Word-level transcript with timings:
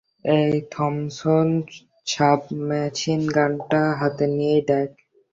এই 0.35 0.53
থম্পসন 0.71 1.47
সাবমেশিনগানটা 2.07 3.81
হাতে 3.99 4.25
নিয়েই 4.35 4.61
দেখ! 4.69 4.89